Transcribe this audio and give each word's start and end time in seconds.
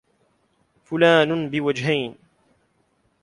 فلان 0.83 1.49
بوجهين 1.49 2.15